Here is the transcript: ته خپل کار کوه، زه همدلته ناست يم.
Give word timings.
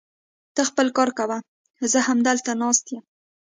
ته 0.55 0.61
خپل 0.69 0.87
کار 0.97 1.09
کوه، 1.19 1.37
زه 1.91 1.99
همدلته 2.07 2.51
ناست 2.61 2.85
يم. 2.93 3.03